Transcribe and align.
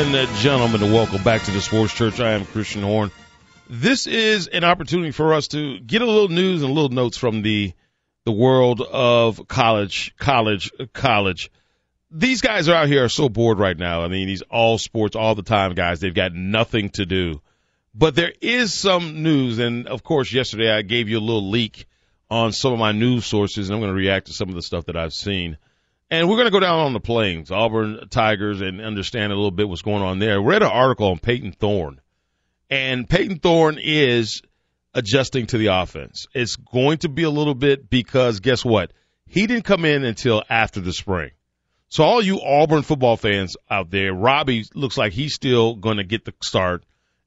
And 0.00 0.16
uh, 0.16 0.24
gentlemen, 0.36 0.80
welcome 0.94 1.22
back 1.22 1.42
to 1.42 1.50
the 1.50 1.60
Sports 1.60 1.92
Church. 1.92 2.20
I 2.20 2.30
am 2.30 2.46
Christian 2.46 2.80
Horn. 2.80 3.10
This 3.68 4.06
is 4.06 4.46
an 4.46 4.64
opportunity 4.64 5.10
for 5.10 5.34
us 5.34 5.48
to 5.48 5.78
get 5.78 6.00
a 6.00 6.06
little 6.06 6.28
news 6.28 6.62
and 6.62 6.72
little 6.72 6.88
notes 6.88 7.18
from 7.18 7.42
the 7.42 7.74
the 8.24 8.32
world 8.32 8.80
of 8.80 9.46
college, 9.46 10.14
college, 10.16 10.72
college. 10.94 11.50
These 12.10 12.40
guys 12.40 12.66
are 12.70 12.76
out 12.76 12.88
here 12.88 13.04
are 13.04 13.10
so 13.10 13.28
bored 13.28 13.58
right 13.58 13.76
now. 13.76 14.02
I 14.02 14.08
mean, 14.08 14.26
these 14.26 14.40
all 14.40 14.78
sports 14.78 15.16
all 15.16 15.34
the 15.34 15.42
time 15.42 15.74
guys. 15.74 16.00
They've 16.00 16.14
got 16.14 16.32
nothing 16.32 16.88
to 16.90 17.04
do. 17.04 17.42
But 17.94 18.14
there 18.14 18.32
is 18.40 18.72
some 18.72 19.22
news, 19.22 19.58
and 19.58 19.86
of 19.86 20.02
course, 20.02 20.32
yesterday 20.32 20.70
I 20.70 20.80
gave 20.80 21.10
you 21.10 21.18
a 21.18 21.20
little 21.20 21.50
leak 21.50 21.84
on 22.30 22.52
some 22.52 22.72
of 22.72 22.78
my 22.78 22.92
news 22.92 23.26
sources, 23.26 23.68
and 23.68 23.74
I'm 23.74 23.82
going 23.82 23.92
to 23.92 23.98
react 23.98 24.28
to 24.28 24.32
some 24.32 24.48
of 24.48 24.54
the 24.54 24.62
stuff 24.62 24.86
that 24.86 24.96
I've 24.96 25.12
seen. 25.12 25.58
And 26.10 26.28
we're 26.28 26.36
going 26.36 26.46
to 26.46 26.52
go 26.52 26.58
down 26.58 26.80
on 26.80 26.92
the 26.92 27.00
plains, 27.00 27.52
Auburn 27.52 28.08
Tigers, 28.10 28.60
and 28.60 28.80
understand 28.80 29.32
a 29.32 29.36
little 29.36 29.52
bit 29.52 29.68
what's 29.68 29.82
going 29.82 30.02
on 30.02 30.18
there. 30.18 30.42
Read 30.42 30.62
an 30.62 30.68
article 30.68 31.08
on 31.08 31.20
Payton 31.20 31.52
Thorne, 31.52 32.00
and 32.68 33.08
Payton 33.08 33.38
Thorne 33.38 33.78
is 33.80 34.42
adjusting 34.92 35.46
to 35.46 35.58
the 35.58 35.68
offense. 35.68 36.26
It's 36.34 36.56
going 36.56 36.98
to 36.98 37.08
be 37.08 37.22
a 37.22 37.30
little 37.30 37.54
bit 37.54 37.88
because 37.88 38.40
guess 38.40 38.64
what? 38.64 38.92
He 39.28 39.46
didn't 39.46 39.64
come 39.64 39.84
in 39.84 40.02
until 40.02 40.42
after 40.50 40.80
the 40.80 40.92
spring. 40.92 41.30
So 41.88 42.02
all 42.02 42.20
you 42.20 42.40
Auburn 42.40 42.82
football 42.82 43.16
fans 43.16 43.56
out 43.70 43.90
there, 43.90 44.12
Robbie 44.12 44.64
looks 44.74 44.98
like 44.98 45.12
he's 45.12 45.34
still 45.34 45.76
going 45.76 45.98
to 45.98 46.04
get 46.04 46.24
the 46.24 46.34
start, 46.42 46.84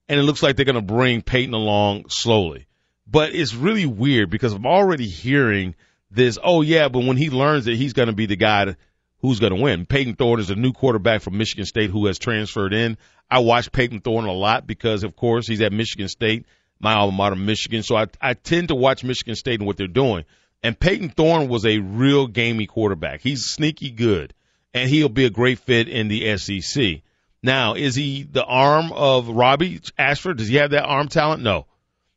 and 0.10 0.20
it 0.20 0.24
looks 0.24 0.44
like 0.44 0.58
they're 0.58 0.66
going 0.66 0.76
to 0.76 0.82
bring 0.82 1.22
Payton 1.22 1.54
along 1.54 2.10
slowly. 2.10 2.68
But 3.08 3.34
it's 3.34 3.54
really 3.54 3.86
weird 3.86 4.30
because 4.30 4.52
I'm 4.52 4.66
already 4.66 5.08
hearing– 5.08 5.76
this, 6.14 6.38
oh 6.44 6.62
yeah, 6.62 6.90
but 6.90 7.04
when 7.04 7.18
he 7.18 7.30
learns 7.30 7.66
that 7.66 7.76
he's 7.76 7.94
going 7.94 8.08
to 8.08 8.14
be 8.14 8.26
the 8.26 8.36
guy 8.36 8.76
who's 9.24 9.40
going 9.40 9.56
to 9.56 9.62
win. 9.62 9.86
Payton 9.86 10.16
Thorne 10.16 10.42
is 10.42 10.50
a 10.50 10.56
new 10.56 10.74
quarterback 10.74 11.22
from 11.22 11.38
Michigan 11.38 11.66
State 11.66 11.90
who 11.90 12.06
has 12.08 12.20
transferred 12.20 12.74
in. 12.74 12.98
I 13.32 13.40
watch 13.40 13.72
Payton 13.72 14.02
Thorne 14.02 14.26
a 14.26 14.34
lot 14.34 14.68
because, 14.68 15.04
of 15.04 15.16
course, 15.16 15.48
he's 15.48 15.62
at 15.62 15.72
Michigan 15.72 16.10
State, 16.10 16.46
my 16.80 16.94
alma 16.94 17.16
mater, 17.16 17.36
Michigan. 17.38 17.84
So 17.84 17.96
I, 17.96 18.08
I 18.22 18.34
tend 18.34 18.68
to 18.68 18.76
watch 18.76 19.04
Michigan 19.04 19.36
State 19.36 19.62
and 19.62 19.66
what 19.66 19.78
they're 19.78 19.88
doing. 19.88 20.26
And 20.62 20.78
Payton 20.78 21.10
Thorne 21.12 21.48
was 21.48 21.66
a 21.66 21.80
real 21.80 22.28
gamey 22.28 22.66
quarterback. 22.66 23.22
He's 23.22 23.46
sneaky 23.46 23.92
good, 23.92 24.34
and 24.74 24.90
he'll 24.90 25.10
be 25.10 25.26
a 25.26 25.30
great 25.30 25.60
fit 25.60 25.88
in 25.88 26.10
the 26.10 26.38
SEC. 26.38 27.02
Now, 27.42 27.76
is 27.76 27.96
he 27.96 28.24
the 28.24 28.44
arm 28.44 28.92
of 28.92 29.30
Robbie 29.30 29.82
Ashford? 29.98 30.38
Does 30.38 30.50
he 30.50 30.56
have 30.58 30.72
that 30.72 30.86
arm 30.86 31.08
talent? 31.08 31.42
No. 31.44 31.66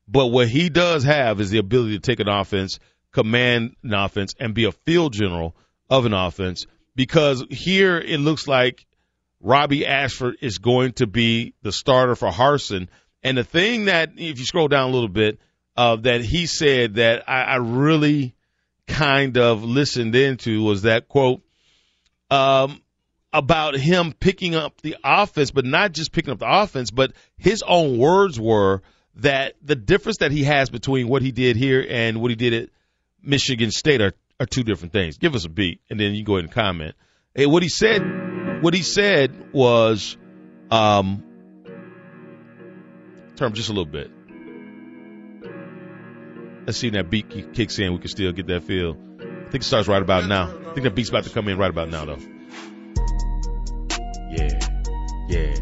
But 0.09 0.27
what 0.27 0.49
he 0.49 0.69
does 0.71 1.05
have 1.05 1.41
is 1.41 1.51
the 1.51 1.59
ability 1.59 1.99
to 1.99 2.01
take 2.01 2.19
an 2.19 2.29
offense– 2.29 2.81
command 3.17 3.75
an 3.83 3.95
offense 3.95 4.35
and 4.39 4.53
be 4.53 4.65
a 4.65 4.73
field 4.73 5.15
general 5.15 5.57
of 5.89 6.05
an 6.05 6.13
offense 6.13 6.67
because 6.95 7.43
here 7.49 7.97
it 7.97 8.21
looks 8.21 8.47
like 8.47 8.85
Robbie 9.41 9.87
Ashford 9.87 10.37
is 10.43 10.59
going 10.59 10.93
to 10.95 11.07
be 11.07 11.55
the 11.63 11.73
starter 11.73 12.15
for 12.15 12.31
Harson. 12.31 12.91
And 13.23 13.39
the 13.39 13.45
thing 13.45 13.87
that, 13.87 14.11
if 14.19 14.39
you 14.39 14.45
scroll 14.45 14.69
down 14.69 14.91
a 14.91 14.93
little 14.93 15.09
bit, 15.09 15.41
uh, 15.79 15.97
that 15.97 16.21
he 16.21 16.45
said 16.45 16.97
that 16.97 17.27
I, 17.27 17.43
I 17.43 17.57
really 17.57 18.35
kind 18.87 19.39
of 19.39 19.65
listened 19.65 20.15
into 20.15 20.63
was 20.63 20.83
that 20.83 21.09
quote 21.09 21.41
um, 22.31 22.83
about 23.33 23.77
him 23.77 24.13
picking 24.13 24.55
up 24.55 24.79
the 24.83 24.95
offense, 25.03 25.53
but 25.53 25.65
not 25.65 25.93
just 25.93 26.13
picking 26.13 26.33
up 26.33 26.41
the 26.41 26.63
offense, 26.63 26.91
but 26.91 27.13
his 27.39 27.63
own 27.67 27.97
words 27.97 28.39
were 28.39 28.83
that 29.17 29.55
the 29.63 29.75
difference 29.75 30.19
that 30.19 30.33
he 30.33 30.45
has 30.45 30.69
between 30.69 31.09
what 31.09 31.23
he 31.23 31.33
did 31.33 31.57
here 31.57 31.83
and 31.89 32.21
what 32.21 32.31
he 32.31 32.37
did 32.37 32.53
at 32.53 32.69
Michigan 33.27 33.73
State 33.73 34.01
are, 34.01 34.13
are 34.39 34.47
two 34.47 34.63
different 34.63 34.93
things. 34.93 35.19
Give 35.19 35.35
us 35.35 35.45
a 35.45 35.49
beat, 35.49 35.81
and 35.91 35.99
then 35.99 36.15
you 36.15 36.25
go 36.25 36.37
ahead 36.37 36.45
and 36.45 36.53
comment. 36.55 36.95
Hey, 37.35 37.47
what 37.47 37.63
he 37.63 37.69
said, 37.69 38.63
what 38.63 38.73
he 38.73 38.83
said 38.83 39.53
was, 39.53 40.17
um, 40.71 41.25
turn 43.35 43.53
just 43.53 43.69
a 43.69 43.73
little 43.73 43.85
bit. 43.85 44.11
Let's 46.67 46.79
see 46.79 46.91
that 46.91 47.11
beat 47.11 47.53
kicks 47.53 47.79
in. 47.79 47.93
We 47.93 47.99
can 47.99 48.09
still 48.09 48.33
get 48.33 48.47
that 48.47 48.63
feel. 48.63 48.97
I 49.21 49.51
think 49.51 49.63
it 49.63 49.65
starts 49.65 49.89
right 49.89 50.03
about 50.03 50.27
now. 50.27 50.49
I 50.49 50.73
think 50.73 50.85
that 50.85 50.95
beat's 50.95 51.11
about 51.11 51.25
to 51.25 51.31
come 51.31 51.49
in 51.49 51.59
right 51.59 51.71
about 51.71 51.89
now, 51.91 52.05
though. 52.05 52.19
Yeah, 54.31 54.59
yeah, 55.29 55.55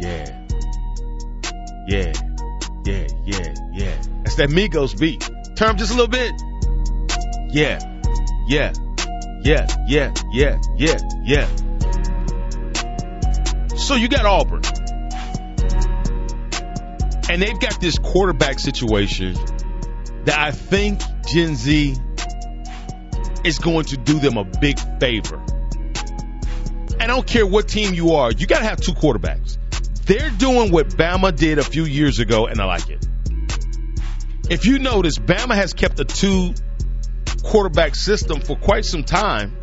yeah, 0.00 0.46
yeah, 1.88 2.12
yeah, 2.84 3.06
yeah, 3.24 3.54
yeah. 3.72 4.02
That's 4.22 4.36
that 4.36 4.50
Migos 4.50 4.98
beat. 4.98 5.28
Turn 5.56 5.76
just 5.78 5.92
a 5.92 5.94
little 5.94 6.08
bit. 6.08 6.32
Yeah. 7.52 7.78
Yeah. 8.46 8.72
Yeah. 9.42 9.66
Yeah. 9.86 10.14
Yeah. 10.32 10.58
Yeah. 10.78 10.96
Yeah. 11.22 11.46
So 13.76 13.94
you 13.94 14.08
got 14.08 14.24
Auburn. 14.24 14.62
And 17.30 17.42
they've 17.42 17.60
got 17.60 17.78
this 17.80 17.98
quarterback 17.98 18.58
situation 18.58 19.34
that 20.24 20.38
I 20.38 20.50
think 20.50 21.00
Gen 21.26 21.56
Z 21.56 21.94
is 23.44 23.58
going 23.58 23.84
to 23.86 23.96
do 23.98 24.18
them 24.18 24.38
a 24.38 24.44
big 24.44 24.78
favor. 24.98 25.42
I 27.00 27.06
don't 27.06 27.26
care 27.26 27.46
what 27.46 27.68
team 27.68 27.92
you 27.92 28.12
are, 28.12 28.30
you 28.32 28.46
got 28.46 28.60
to 28.60 28.64
have 28.64 28.80
two 28.80 28.92
quarterbacks. 28.92 29.58
They're 30.06 30.30
doing 30.30 30.72
what 30.72 30.88
Bama 30.90 31.36
did 31.36 31.58
a 31.58 31.64
few 31.64 31.84
years 31.84 32.18
ago, 32.18 32.46
and 32.46 32.60
I 32.60 32.64
like 32.64 32.88
it. 32.88 33.06
If 34.48 34.66
you 34.66 34.78
notice, 34.78 35.18
Bama 35.18 35.54
has 35.54 35.72
kept 35.72 35.96
the 35.96 36.04
two 36.04 36.54
quarterback 37.42 37.94
system 37.94 38.40
for 38.40 38.56
quite 38.56 38.84
some 38.84 39.04
time 39.04 39.56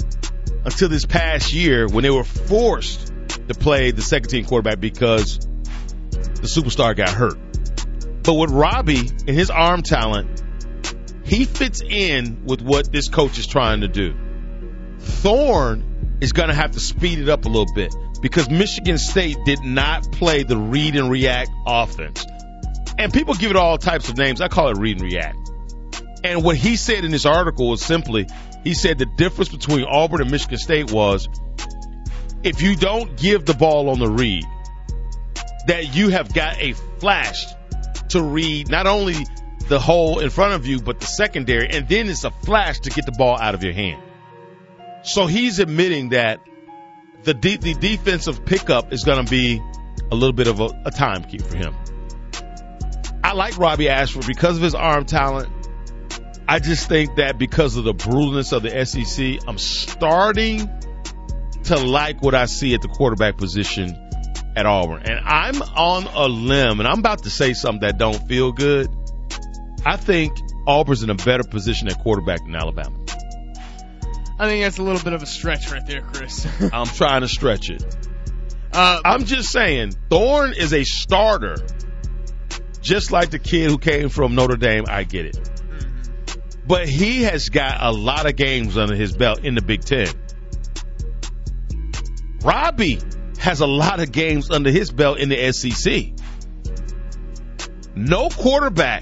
until 0.66 0.90
this 0.90 1.06
past 1.06 1.54
year 1.54 1.88
when 1.88 2.04
they 2.04 2.10
were 2.10 2.24
forced 2.24 3.14
to 3.48 3.54
play 3.54 3.92
the 3.92 4.02
second 4.02 4.30
team 4.30 4.46
quarterback 4.46 4.80
because 4.80 5.40
the 5.40 6.48
superstar 6.48 6.96
got 6.96 7.10
hurt. 7.10 7.38
But 8.24 8.34
with 8.34 8.52
Robbie 8.52 9.10
and 9.28 9.30
his 9.30 9.50
arm 9.50 9.82
talent, 9.82 10.44
he 11.24 11.46
fits 11.46 11.82
in 11.82 12.46
with 12.46 12.62
what 12.62 12.92
this 12.92 13.08
coach 13.08 13.38
is 13.38 13.48
trying 13.48 13.82
to 13.82 13.88
do. 13.88 14.16
Thorne 15.00 16.18
is 16.22 16.34
going 16.34 16.50
to 16.50 16.56
have 16.56 16.72
to 16.72 16.80
speed 16.80 17.20
it 17.20 17.30
up 17.30 17.46
a 17.46 17.48
little 17.48 17.74
bit 17.74 17.94
because 18.22 18.50
Michigan 18.50 18.98
State 18.98 19.38
did 19.46 19.64
not 19.64 20.12
play 20.12 20.44
the 20.44 20.58
read 20.58 20.96
and 20.96 21.10
react 21.10 21.50
offense. 21.66 22.26
And 22.98 23.14
people 23.14 23.34
give 23.36 23.52
it 23.52 23.58
all 23.58 23.78
types 23.78 24.10
of 24.10 24.18
names. 24.18 24.42
I 24.42 24.50
call 24.50 24.70
it 24.70 24.78
read 24.78 25.02
and 25.02 25.12
react. 25.12 25.49
And 26.24 26.44
what 26.44 26.58
he 26.58 26.76
said 26.76 27.06
in 27.06 27.12
this 27.12 27.26
article 27.26 27.70
was 27.70 27.82
simply, 27.82 28.28
he 28.64 28.74
said 28.74 28.98
the 28.98 29.06
difference 29.06 29.50
between 29.50 29.86
Auburn 29.86 30.22
and 30.22 30.32
Michigan 30.32 30.58
State 30.58 30.92
was 30.92 31.30
if 32.44 32.62
you 32.62 32.76
don't 32.76 33.18
give 33.18 33.46
the 33.46 33.54
ball 33.54 33.90
on 33.90 34.00
the 34.00 34.10
read, 34.10 34.44
that 35.68 35.96
you 35.96 36.10
have 36.10 36.34
got 36.34 36.58
a 36.60 36.74
flash 37.00 37.46
to 38.10 38.22
read 38.22 38.70
not 38.70 38.88
only 38.88 39.16
the 39.68 39.80
hole 39.80 40.20
in 40.20 40.30
front 40.30 40.54
of 40.54 40.66
you, 40.66 40.82
but 40.82 41.00
the 41.00 41.06
secondary, 41.06 41.70
and 41.70 41.88
then 41.88 42.10
it's 42.10 42.24
a 42.24 42.32
flash 42.32 42.80
to 42.82 42.90
get 42.90 43.06
the 43.06 43.12
ball 43.12 43.38
out 43.40 43.56
of 43.56 43.64
your 43.64 43.74
hand. 43.74 44.02
So 45.04 45.28
he's 45.28 45.60
admitting 45.60 46.10
that 46.10 46.40
the 47.24 47.34
de- 47.34 47.58
the 47.58 47.74
defensive 47.74 48.46
pickup 48.46 48.92
is 48.92 49.04
going 49.04 49.24
to 49.24 49.30
be 49.30 49.62
a 50.12 50.16
little 50.16 50.34
bit 50.34 50.48
of 50.48 50.60
a, 50.60 50.70
a 50.86 50.92
time 50.92 51.24
key 51.24 51.38
for 51.38 51.56
him. 51.56 51.76
I 53.24 53.34
like 53.34 53.58
Robbie 53.58 53.90
Ashford 53.90 54.26
because 54.26 54.58
of 54.58 54.64
his 54.64 54.74
arm 54.76 55.06
talent 55.06 55.50
I 56.52 56.58
just 56.58 56.90
think 56.90 57.18
that 57.18 57.38
because 57.38 57.76
of 57.76 57.84
the 57.84 57.94
brutalness 57.94 58.54
of 58.54 58.64
the 58.64 58.84
SEC, 58.84 59.48
I'm 59.48 59.60
starting 59.60 60.68
to 61.66 61.78
like 61.78 62.24
what 62.24 62.34
I 62.34 62.46
see 62.46 62.74
at 62.74 62.82
the 62.82 62.88
quarterback 62.88 63.38
position 63.38 63.96
at 64.56 64.66
Auburn. 64.66 65.04
And 65.04 65.20
I'm 65.24 65.62
on 65.62 66.06
a 66.06 66.28
limb, 66.28 66.80
and 66.80 66.88
I'm 66.88 66.98
about 66.98 67.22
to 67.26 67.30
say 67.30 67.54
something 67.54 67.82
that 67.82 68.00
don't 68.00 68.28
feel 68.28 68.52
good. 68.52 68.90
I 69.86 69.96
think 69.96 70.40
Auburn's 70.66 71.04
in 71.04 71.12
a 71.12 71.16
better 71.16 71.44
position 71.44 71.88
at 71.88 72.00
quarterback 72.00 72.44
than 72.44 72.56
Alabama. 72.56 72.98
I 74.40 74.48
think 74.48 74.64
that's 74.64 74.80
a 74.80 74.84
little 74.84 75.04
bit 75.04 75.14
of 75.14 75.22
a 75.22 75.28
stretch 75.28 75.72
right 75.72 75.86
there, 75.86 76.02
Chris. 76.02 76.48
I'm 76.74 76.88
trying 76.88 77.22
to 77.22 77.28
stretch 77.28 77.70
it. 77.70 77.84
uh, 78.74 79.02
I'm 79.06 79.26
just 79.26 79.52
saying, 79.52 79.92
Thorne 80.10 80.54
is 80.54 80.74
a 80.74 80.84
starter, 80.84 81.58
just 82.82 83.12
like 83.12 83.30
the 83.30 83.38
kid 83.38 83.70
who 83.70 83.78
came 83.78 84.10
from 84.10 84.34
Notre 84.34 84.58
Dame. 84.58 84.86
I 84.88 85.04
get 85.04 85.28
it. 85.28 85.59
But 86.70 86.88
he 86.88 87.24
has 87.24 87.50
got 87.50 87.78
a 87.82 87.92
lot 87.92 88.28
of 88.28 88.36
games 88.36 88.78
under 88.78 88.96
his 88.96 89.18
belt 89.18 89.44
in 89.44 89.56
the 89.56 89.62
Big 89.64 89.82
Ten. 89.82 90.08
Robbie 92.44 93.00
has 93.40 93.62
a 93.62 93.66
lot 93.66 94.00
of 94.00 94.12
games 94.12 94.52
under 94.52 94.70
his 94.70 94.92
belt 94.92 95.18
in 95.18 95.30
the 95.30 95.52
SEC. 95.52 96.14
No 97.96 98.30
quarterback 98.30 99.02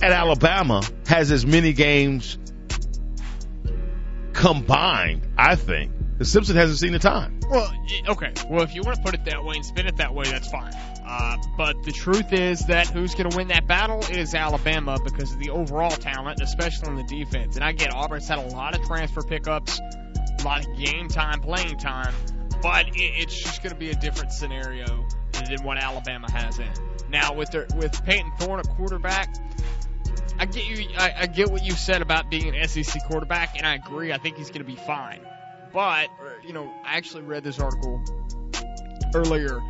at 0.00 0.12
Alabama 0.12 0.82
has 1.08 1.32
as 1.32 1.44
many 1.44 1.72
games 1.72 2.38
combined, 4.32 5.26
I 5.36 5.56
think. 5.56 5.90
Ty 6.18 6.24
Simpson 6.26 6.54
hasn't 6.54 6.78
seen 6.78 6.92
the 6.92 7.00
time. 7.00 7.40
Well, 7.50 7.72
eh, 7.90 8.12
okay. 8.12 8.32
Well, 8.48 8.62
if 8.62 8.72
you 8.72 8.82
want 8.82 8.98
to 8.98 9.02
put 9.02 9.14
it 9.14 9.24
that 9.24 9.42
way 9.42 9.56
and 9.56 9.66
spin 9.66 9.88
it 9.88 9.96
that 9.96 10.14
way, 10.14 10.26
that's 10.26 10.48
fine. 10.48 10.72
Uh, 11.06 11.36
but 11.56 11.82
the 11.82 11.92
truth 11.92 12.32
is 12.32 12.60
that 12.66 12.86
who's 12.88 13.14
going 13.14 13.28
to 13.28 13.36
win 13.36 13.48
that 13.48 13.66
battle 13.66 14.00
is 14.10 14.34
Alabama 14.34 14.98
because 15.04 15.32
of 15.32 15.38
the 15.38 15.50
overall 15.50 15.90
talent, 15.90 16.40
especially 16.40 16.88
on 16.88 16.96
the 16.96 17.02
defense. 17.02 17.56
And 17.56 17.64
I 17.64 17.72
get 17.72 17.92
Auburn's 17.92 18.26
had 18.26 18.38
a 18.38 18.48
lot 18.48 18.74
of 18.74 18.84
transfer 18.86 19.22
pickups, 19.22 19.78
a 20.40 20.44
lot 20.44 20.66
of 20.66 20.78
game 20.78 21.08
time, 21.08 21.40
playing 21.40 21.76
time, 21.76 22.14
but 22.62 22.88
it, 22.88 22.94
it's 22.96 23.38
just 23.38 23.62
going 23.62 23.72
to 23.72 23.78
be 23.78 23.90
a 23.90 23.94
different 23.94 24.32
scenario 24.32 25.04
than 25.32 25.62
what 25.62 25.76
Alabama 25.76 26.30
has 26.30 26.58
in. 26.58 26.70
Now 27.10 27.34
with 27.34 27.50
their 27.50 27.66
with 27.76 28.02
Payton 28.04 28.32
Thorne 28.38 28.60
at 28.60 28.68
quarterback, 28.70 29.34
I 30.38 30.46
get 30.46 30.66
you. 30.66 30.88
I, 30.96 31.12
I 31.20 31.26
get 31.26 31.50
what 31.50 31.64
you 31.64 31.72
said 31.72 32.02
about 32.02 32.30
being 32.30 32.54
an 32.56 32.66
SEC 32.66 33.04
quarterback, 33.04 33.56
and 33.56 33.66
I 33.66 33.74
agree. 33.74 34.12
I 34.12 34.18
think 34.18 34.36
he's 34.36 34.48
going 34.48 34.64
to 34.64 34.66
be 34.66 34.76
fine. 34.76 35.20
But 35.72 36.08
you 36.46 36.52
know, 36.52 36.72
I 36.84 36.96
actually 36.96 37.22
read 37.22 37.44
this 37.44 37.60
article 37.60 38.02
earlier, 39.14 39.60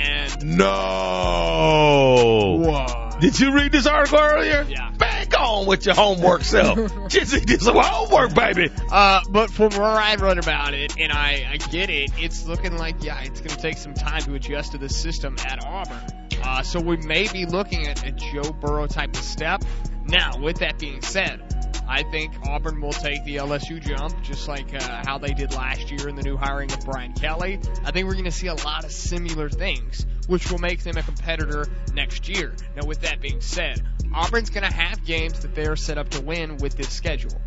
and 0.00 0.56
No. 0.56 2.56
what? 2.60 3.20
Did 3.20 3.38
you 3.38 3.52
read 3.54 3.70
this 3.70 3.86
article 3.86 4.18
earlier? 4.18 4.66
Yeah. 4.68 4.90
Back 4.92 5.38
on 5.38 5.66
with 5.66 5.84
your 5.84 5.94
homework 5.94 6.42
self. 6.42 6.78
Just 7.08 7.32
did 7.46 7.60
some 7.60 7.76
homework, 7.76 8.34
baby. 8.34 8.70
Uh, 8.90 9.20
but 9.30 9.50
from 9.50 9.70
where 9.72 9.82
I 9.82 10.14
read 10.14 10.38
about 10.38 10.72
it, 10.72 10.94
and 10.98 11.12
I, 11.12 11.46
I 11.52 11.56
get 11.58 11.90
it, 11.90 12.10
it's 12.18 12.46
looking 12.46 12.78
like 12.78 13.04
yeah, 13.04 13.20
it's 13.20 13.40
going 13.40 13.54
to 13.54 13.60
take 13.60 13.76
some 13.76 13.92
time 13.94 14.22
to 14.22 14.34
adjust 14.34 14.72
to 14.72 14.78
the 14.78 14.88
system 14.88 15.36
at 15.44 15.64
Auburn. 15.66 16.00
Uh, 16.42 16.62
so 16.62 16.80
we 16.80 16.96
may 16.96 17.28
be 17.30 17.44
looking 17.44 17.86
at 17.86 18.06
a 18.06 18.12
Joe 18.12 18.52
Burrow 18.52 18.86
type 18.86 19.10
of 19.10 19.22
step. 19.22 19.62
Now, 20.06 20.38
with 20.40 20.58
that 20.60 20.78
being 20.78 21.02
said, 21.02 21.49
I 21.90 22.04
think 22.04 22.32
Auburn 22.46 22.80
will 22.80 22.92
take 22.92 23.24
the 23.24 23.36
LSU 23.36 23.80
jump, 23.80 24.22
just 24.22 24.46
like 24.46 24.72
uh, 24.72 25.02
how 25.04 25.18
they 25.18 25.34
did 25.34 25.52
last 25.52 25.90
year 25.90 26.08
in 26.08 26.14
the 26.14 26.22
new 26.22 26.36
hiring 26.36 26.70
of 26.72 26.84
Brian 26.84 27.14
Kelly. 27.14 27.58
I 27.84 27.90
think 27.90 28.06
we're 28.06 28.12
going 28.12 28.26
to 28.26 28.30
see 28.30 28.46
a 28.46 28.54
lot 28.54 28.84
of 28.84 28.92
similar 28.92 29.48
things, 29.48 30.06
which 30.28 30.52
will 30.52 30.60
make 30.60 30.84
them 30.84 30.96
a 30.98 31.02
competitor 31.02 31.66
next 31.92 32.28
year. 32.28 32.54
Now, 32.76 32.86
with 32.86 33.00
that 33.00 33.20
being 33.20 33.40
said, 33.40 33.82
Auburn's 34.14 34.50
going 34.50 34.62
to 34.62 34.72
have 34.72 35.04
games 35.04 35.40
that 35.40 35.56
they 35.56 35.66
are 35.66 35.74
set 35.74 35.98
up 35.98 36.10
to 36.10 36.22
win 36.22 36.58
with 36.58 36.76
this 36.76 36.90
schedule 36.90 37.40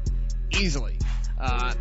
easily. 0.51 0.99
Uh, 1.39 1.73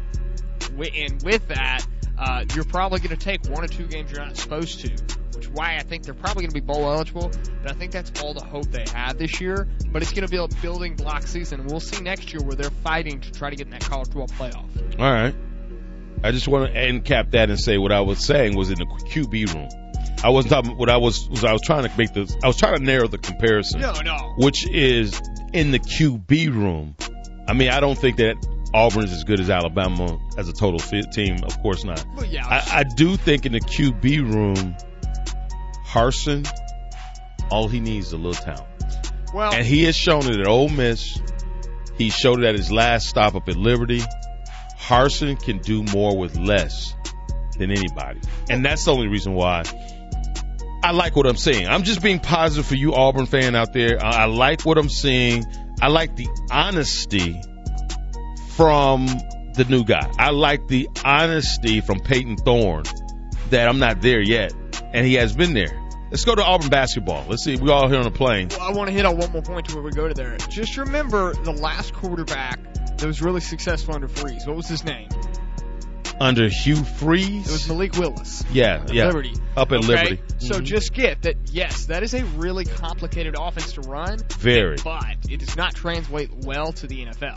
and 0.78 1.20
with 1.24 1.48
that, 1.48 1.84
uh, 2.16 2.44
you're 2.54 2.62
probably 2.62 3.00
going 3.00 3.10
to 3.10 3.16
take 3.16 3.44
one 3.48 3.64
or 3.64 3.68
two 3.68 3.88
games 3.88 4.12
you're 4.12 4.24
not 4.24 4.36
supposed 4.36 4.82
to, 4.82 5.18
which 5.34 5.46
is 5.46 5.50
why 5.52 5.76
I 5.76 5.82
think 5.82 6.04
they're 6.04 6.14
probably 6.14 6.42
going 6.42 6.50
to 6.50 6.54
be 6.54 6.60
bowl 6.60 6.84
eligible. 6.92 7.30
But 7.62 7.70
I 7.72 7.74
think 7.74 7.92
that's 7.92 8.22
all 8.22 8.34
the 8.34 8.44
hope 8.44 8.66
they 8.70 8.84
have 8.94 9.18
this 9.18 9.40
year. 9.40 9.68
But 9.90 10.02
it's 10.02 10.12
going 10.12 10.26
to 10.26 10.30
be 10.30 10.36
a 10.36 10.48
building 10.60 10.94
block 10.96 11.22
season. 11.26 11.66
We'll 11.66 11.80
see 11.80 12.02
next 12.02 12.32
year 12.32 12.42
where 12.42 12.56
they're 12.56 12.70
fighting 12.70 13.20
to 13.20 13.32
try 13.32 13.50
to 13.50 13.56
get 13.56 13.66
in 13.66 13.72
that 13.72 13.82
college 13.82 14.08
football 14.12 14.28
playoff. 14.28 14.98
All 15.00 15.12
right. 15.12 15.34
I 16.24 16.30
just 16.30 16.46
want 16.46 16.72
to 16.72 16.78
end 16.78 17.04
cap 17.04 17.32
that 17.32 17.50
and 17.50 17.58
say 17.58 17.78
what 17.78 17.90
I 17.92 18.00
was 18.00 18.24
saying 18.24 18.56
was 18.56 18.70
in 18.70 18.78
the 18.78 18.84
QB 18.86 19.54
room. 19.54 19.68
I 20.24 20.28
wasn't 20.28 20.52
talking 20.52 20.76
what 20.78 20.88
I 20.88 20.98
was 20.98 21.28
was 21.28 21.42
I 21.42 21.52
was 21.52 21.62
trying 21.62 21.82
to 21.88 21.92
make 21.98 22.12
the 22.12 22.32
I 22.44 22.46
was 22.46 22.56
trying 22.56 22.76
to 22.76 22.82
narrow 22.84 23.08
the 23.08 23.18
comparison, 23.18 23.80
No, 23.80 23.92
no. 24.04 24.34
which 24.38 24.68
is 24.70 25.20
in 25.52 25.72
the 25.72 25.80
QB 25.80 26.54
room. 26.54 26.94
I 27.48 27.54
mean, 27.54 27.70
I 27.70 27.80
don't 27.80 27.98
think 27.98 28.18
that 28.18 28.36
Auburn 28.72 29.02
is 29.04 29.12
as 29.12 29.24
good 29.24 29.40
as 29.40 29.50
Alabama 29.50 30.18
as 30.38 30.48
a 30.48 30.52
total 30.52 30.78
fit 30.78 31.10
team. 31.10 31.38
Of 31.42 31.58
course 31.60 31.82
not. 31.84 32.04
Well, 32.14 32.24
yeah. 32.24 32.46
I, 32.46 32.80
I 32.80 32.84
do 32.84 33.16
think 33.16 33.44
in 33.46 33.52
the 33.52 33.60
QB 33.60 34.32
room, 34.32 34.76
Harson, 35.92 36.44
all 37.50 37.68
he 37.68 37.78
needs 37.78 38.06
is 38.06 38.12
a 38.14 38.16
little 38.16 38.32
talent. 38.32 38.66
well, 39.34 39.52
And 39.52 39.66
he 39.66 39.84
has 39.84 39.94
shown 39.94 40.24
it 40.24 40.40
at 40.40 40.48
Ole 40.48 40.70
Miss. 40.70 41.20
He 41.98 42.08
showed 42.08 42.42
it 42.42 42.46
at 42.46 42.54
his 42.54 42.72
last 42.72 43.08
stop 43.08 43.34
up 43.34 43.46
at 43.50 43.56
Liberty. 43.56 44.00
Harson 44.78 45.36
can 45.36 45.58
do 45.58 45.82
more 45.82 46.16
with 46.16 46.38
less 46.38 46.94
than 47.58 47.70
anybody. 47.70 48.20
And 48.48 48.64
that's 48.64 48.86
the 48.86 48.92
only 48.94 49.08
reason 49.08 49.34
why 49.34 49.64
I 50.82 50.92
like 50.92 51.14
what 51.14 51.26
I'm 51.26 51.36
seeing. 51.36 51.68
I'm 51.68 51.82
just 51.82 52.02
being 52.02 52.20
positive 52.20 52.64
for 52.64 52.74
you 52.74 52.94
Auburn 52.94 53.26
fan 53.26 53.54
out 53.54 53.74
there. 53.74 54.02
I, 54.02 54.22
I 54.22 54.24
like 54.24 54.62
what 54.62 54.78
I'm 54.78 54.88
seeing. 54.88 55.44
I 55.82 55.88
like 55.88 56.16
the 56.16 56.26
honesty 56.50 57.38
from 58.56 59.06
the 59.56 59.66
new 59.68 59.84
guy. 59.84 60.10
I 60.18 60.30
like 60.30 60.68
the 60.68 60.88
honesty 61.04 61.82
from 61.82 62.00
Payton 62.00 62.38
Thorne 62.38 62.84
that 63.50 63.68
I'm 63.68 63.78
not 63.78 64.00
there 64.00 64.22
yet. 64.22 64.54
And 64.94 65.06
he 65.06 65.14
has 65.14 65.34
been 65.34 65.52
there. 65.52 65.81
Let's 66.12 66.24
go 66.24 66.34
to 66.34 66.44
Auburn 66.44 66.68
basketball. 66.68 67.24
Let's 67.26 67.42
see. 67.42 67.56
We 67.56 67.70
all 67.70 67.88
here 67.88 67.96
on 67.96 68.04
the 68.04 68.10
plane. 68.10 68.48
Well, 68.50 68.60
I 68.60 68.72
want 68.72 68.88
to 68.88 68.92
hit 68.94 69.06
on 69.06 69.16
one 69.16 69.32
more 69.32 69.40
point 69.40 69.66
to 69.70 69.76
where 69.76 69.82
we 69.82 69.92
go 69.92 70.06
to 70.06 70.12
there. 70.12 70.36
Just 70.50 70.76
remember 70.76 71.32
the 71.32 71.52
last 71.52 71.94
quarterback 71.94 72.60
that 72.98 73.06
was 73.06 73.22
really 73.22 73.40
successful 73.40 73.94
under 73.94 74.08
Freeze. 74.08 74.46
What 74.46 74.56
was 74.56 74.68
his 74.68 74.84
name? 74.84 75.08
under 76.20 76.48
Hugh 76.48 76.76
Freeze? 76.76 77.48
It 77.48 77.52
was 77.52 77.68
Malik 77.68 77.94
Willis. 77.94 78.44
Yeah, 78.52 78.84
yeah. 78.92 79.06
Liberty. 79.06 79.32
Up 79.56 79.72
at 79.72 79.78
Okay? 79.78 79.86
Liberty. 79.88 80.22
So 80.38 80.60
Mhm. 80.60 80.64
just 80.64 80.92
get 80.92 81.22
that, 81.22 81.36
yes, 81.50 81.86
that 81.86 82.02
is 82.04 82.14
a 82.14 82.22
really 82.36 82.64
complicated 82.64 83.34
offense 83.36 83.72
to 83.72 83.80
run, 83.80 84.18
Very. 84.38 84.76
but 84.84 85.16
it 85.28 85.40
does 85.40 85.56
not 85.56 85.74
translate 85.74 86.30
well 86.32 86.72
to 86.74 86.86
the 86.86 87.02
NFL. 87.06 87.34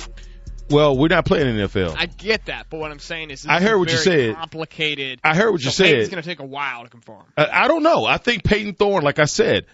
Well, 0.70 0.98
we're 0.98 1.10
not 1.10 1.26
playing 1.26 1.48
in 1.48 1.58
the 1.58 1.68
NFL. 1.68 1.96
I 1.98 2.08
get 2.08 2.48
that, 2.48 2.68
but 2.70 2.80
what 2.80 2.92
I'm 2.92 3.00
saying 3.00 3.30
is, 3.30 3.46
I 3.46 3.60
this 3.60 3.70
heard 3.70 3.76
is 3.76 3.80
what 3.80 3.92
you 3.92 3.98
said. 3.98 4.36
Complicated. 4.36 5.20
I 5.24 5.36
heard 5.36 5.52
what 5.52 5.64
you 5.64 5.70
so 5.70 5.84
Payton's 5.84 5.94
said. 5.94 6.02
It's 6.02 6.10
going 6.10 6.24
to 6.24 6.28
take 6.28 6.40
a 6.40 6.46
while 6.46 6.84
to 6.84 6.90
conform. 6.90 7.26
I, 7.38 7.48
I 7.66 7.68
don't 7.68 7.84
know. 7.84 8.06
I 8.06 8.18
think 8.18 8.44
Payton 8.44 8.74
Thorne, 8.74 9.04
like 9.04 9.20
I 9.20 9.26
said, 9.26 9.68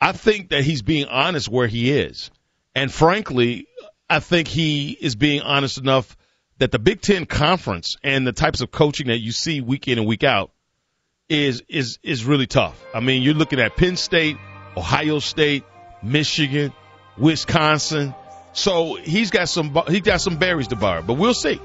I 0.00 0.12
think 0.12 0.48
that 0.48 0.64
he's 0.64 0.82
being 0.82 1.06
honest 1.06 1.48
where 1.48 1.68
he 1.68 1.92
is. 1.92 2.30
And 2.74 2.92
frankly, 2.92 3.68
I 4.10 4.18
think 4.18 4.48
he 4.48 4.90
is 5.00 5.14
being 5.14 5.42
honest 5.42 5.78
enough 5.78 6.16
that 6.58 6.72
the 6.72 6.78
Big 6.78 7.00
Ten 7.00 7.24
conference 7.24 7.96
and 8.02 8.26
the 8.26 8.32
types 8.32 8.60
of 8.60 8.70
coaching 8.70 9.08
that 9.08 9.18
you 9.18 9.32
see 9.32 9.60
week 9.60 9.88
in 9.88 9.98
and 9.98 10.06
week 10.06 10.24
out 10.24 10.50
is 11.28 11.62
is 11.68 11.98
is 12.02 12.24
really 12.24 12.46
tough. 12.46 12.82
I 12.94 13.00
mean, 13.00 13.22
you're 13.22 13.34
looking 13.34 13.60
at 13.60 13.76
Penn 13.76 13.96
State, 13.96 14.36
Ohio 14.76 15.18
State, 15.18 15.64
Michigan, 16.02 16.72
Wisconsin. 17.16 18.14
So 18.52 18.94
he's 18.96 19.30
got 19.30 19.48
some 19.48 19.74
he 19.88 20.00
got 20.00 20.20
some 20.20 20.36
berries 20.36 20.68
to 20.68 20.76
borrow, 20.76 21.02
but 21.02 21.14
we'll 21.14 21.34
see. 21.34 21.60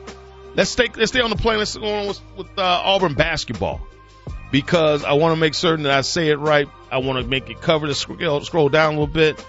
Let's 0.55 0.69
stay 0.69 0.87
let's 0.95 1.11
stay 1.11 1.21
on 1.21 1.29
the 1.29 1.35
plane. 1.35 1.59
Let's 1.59 1.75
go 1.75 1.85
on 1.85 2.07
with, 2.07 2.21
with 2.37 2.47
uh, 2.57 2.61
Auburn 2.61 3.13
basketball 3.13 3.81
because 4.51 5.03
I 5.03 5.13
want 5.13 5.35
to 5.35 5.39
make 5.39 5.53
certain 5.53 5.83
that 5.83 5.93
I 5.93 6.01
say 6.01 6.29
it 6.29 6.39
right. 6.39 6.67
I 6.91 6.99
want 6.99 7.21
to 7.21 7.29
make 7.29 7.49
it 7.49 7.61
cover 7.61 7.87
the 7.87 7.95
scroll, 7.95 8.41
scroll 8.41 8.69
down 8.69 8.95
a 8.95 8.99
little 8.99 9.07
bit. 9.07 9.39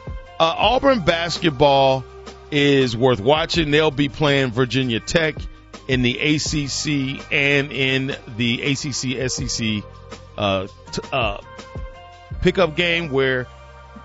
Uh, 0.41 0.55
Auburn 0.57 1.01
basketball 1.01 2.05
is 2.51 2.97
worth 2.97 3.21
watching. 3.21 3.71
They'll 3.71 3.91
be 3.91 4.09
playing 4.09 4.51
Virginia 4.51 5.01
Tech 5.01 5.37
in 5.87 6.03
the 6.03 6.19
ACC 6.19 7.33
and 7.33 7.73
in 7.73 8.17
the 8.37 8.63
ACC 8.63 9.31
SEC 9.31 9.85
uh, 10.37 10.67
t- 10.93 11.03
uh, 11.13 11.39
pickup 12.43 12.77
game 12.77 13.11
where 13.11 13.47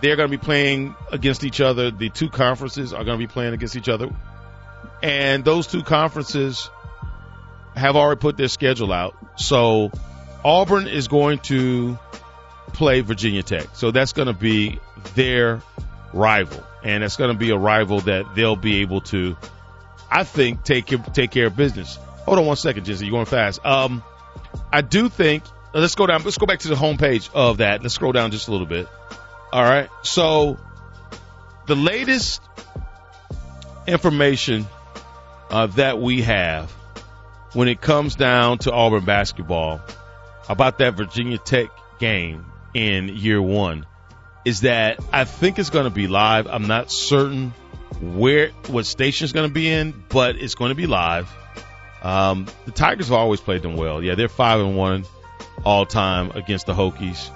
they're 0.03 0.17
going 0.17 0.29
to 0.29 0.38
be 0.38 0.43
playing 0.43 0.95
against 1.13 1.45
each 1.45 1.62
other. 1.62 1.89
The 1.89 2.10
two 2.10 2.29
conferences 2.29 2.91
are 2.91 3.05
going 3.05 3.17
to 3.17 3.25
be 3.25 3.31
playing 3.31 3.53
against 3.53 3.77
each 3.77 3.88
other, 3.88 4.10
and 5.01 5.45
those 5.45 5.65
two 5.65 5.81
conferences 5.81 6.69
have 7.74 7.95
already 7.95 8.19
put 8.19 8.36
their 8.36 8.50
schedule 8.50 8.91
out. 8.91 9.15
So 9.38 9.91
Auburn 10.43 10.88
is 10.89 11.07
going 11.07 11.39
to 11.39 11.98
play 12.74 13.00
Virginia 13.00 13.43
Tech. 13.43 13.67
So 13.74 13.91
that's 13.91 14.12
going 14.12 14.27
to 14.27 14.33
be 14.33 14.79
their 15.15 15.62
rival, 16.12 16.65
and 16.83 17.01
it's 17.01 17.15
going 17.15 17.31
to 17.31 17.38
be 17.38 17.51
a 17.51 17.57
rival 17.57 18.01
that 18.01 18.36
they'll 18.36 18.57
be 18.57 18.81
able 18.81 19.00
to, 19.01 19.38
I 20.12 20.25
think, 20.25 20.65
take 20.65 20.88
take 21.13 21.31
care 21.31 21.48
of 21.48 21.55
business. 21.55 21.98
Hold 22.25 22.39
on 22.39 22.45
one 22.45 22.57
second, 22.57 22.83
Jesse. 22.83 23.05
You're 23.05 23.13
going 23.13 23.25
fast. 23.25 23.65
Um, 23.65 24.03
I 24.72 24.81
do 24.81 25.07
think. 25.07 25.43
Let's 25.74 25.95
go 25.95 26.05
down. 26.05 26.24
Let's 26.24 26.38
go 26.38 26.45
back 26.45 26.60
to 26.60 26.67
the 26.67 26.75
homepage 26.75 27.31
of 27.33 27.57
that. 27.57 27.81
Let's 27.81 27.95
scroll 27.95 28.12
down 28.12 28.29
just 28.31 28.48
a 28.48 28.51
little 28.51 28.67
bit. 28.67 28.88
All 29.53 29.62
right. 29.62 29.88
So 30.01 30.57
the 31.67 31.75
latest 31.75 32.41
information 33.86 34.65
uh, 35.51 35.67
that 35.67 36.01
we 36.01 36.24
have 36.24 36.72
when 37.53 37.67
it 37.67 37.79
comes 37.79 38.15
down 38.15 38.57
to 38.57 38.72
Auburn 38.72 39.05
basketball 39.05 39.79
about 40.50 40.79
that 40.79 40.95
Virginia 40.95 41.38
Tech 41.38 41.67
game 42.00 42.48
in 42.74 43.10
year 43.10 43.39
one 43.39 43.86
is 44.43 44.62
that 44.62 45.00
I 45.13 45.24
think 45.24 45.60
it's 45.60 45.69
going 45.69 45.86
to 45.86 45.91
be 45.91 46.07
live. 46.07 46.48
I'm 46.48 46.65
not 46.65 46.91
certain 46.91 47.53
where 48.01 48.50
what 48.69 48.88
station 48.88 49.25
is 49.25 49.33
going 49.33 49.48
to 49.48 49.53
be 49.53 49.69
in, 49.69 50.03
but 50.10 50.36
it's 50.36 50.55
going 50.55 50.69
to 50.69 50.75
be 50.75 50.88
live. 50.88 51.31
Um, 52.01 52.48
the 52.65 52.72
Tigers 52.72 53.10
have 53.10 53.17
always 53.19 53.39
played 53.39 53.62
them 53.62 53.75
well. 53.75 54.03
Yeah, 54.03 54.15
they're 54.15 54.29
five 54.29 54.62
and 54.62 54.75
one 54.75 55.05
all 55.63 55.86
time 55.86 56.31
against 56.31 56.65
the 56.65 56.74
Hokies, 56.74 57.29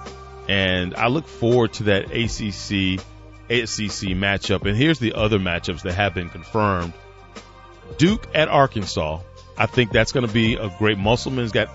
and 0.48 0.94
I 0.94 1.08
look 1.08 1.28
forward 1.28 1.74
to 1.74 1.84
that 1.84 2.04
ACC 2.06 3.04
ACC 3.50 4.14
matchup. 4.16 4.66
And 4.66 4.76
here's 4.76 4.98
the 4.98 5.14
other 5.14 5.38
matchups 5.38 5.82
that 5.82 5.94
have 5.94 6.14
been 6.14 6.30
confirmed: 6.30 6.92
Duke 7.98 8.26
at 8.34 8.48
Arkansas. 8.48 9.20
I 9.56 9.66
think 9.66 9.90
that's 9.90 10.12
going 10.12 10.26
to 10.26 10.32
be 10.32 10.54
a 10.54 10.74
great. 10.78 10.98
Musselman's 10.98 11.52
got 11.52 11.68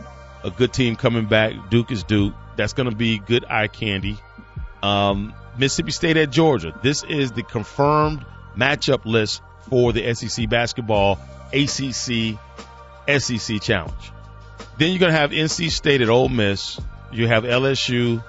a 0.43 0.51
good 0.51 0.73
team 0.73 0.95
coming 0.95 1.25
back. 1.25 1.69
Duke 1.69 1.91
is 1.91 2.03
Duke. 2.03 2.33
That's 2.55 2.73
going 2.73 2.89
to 2.89 2.95
be 2.95 3.19
good 3.19 3.45
eye 3.45 3.67
candy. 3.67 4.17
Um, 4.81 5.33
Mississippi 5.57 5.91
State 5.91 6.17
at 6.17 6.29
Georgia. 6.29 6.77
This 6.81 7.03
is 7.03 7.31
the 7.31 7.43
confirmed 7.43 8.25
matchup 8.55 9.05
list 9.05 9.41
for 9.69 9.93
the 9.93 10.13
SEC 10.13 10.49
basketball 10.49 11.19
ACC 11.53 12.37
SEC 13.07 13.61
challenge. 13.61 14.11
Then 14.77 14.89
you're 14.89 14.99
going 14.99 15.11
to 15.11 15.17
have 15.17 15.31
NC 15.31 15.69
State 15.69 16.01
at 16.01 16.09
Ole 16.09 16.29
Miss. 16.29 16.79
You 17.11 17.27
have 17.27 17.43
LSU 17.43 18.23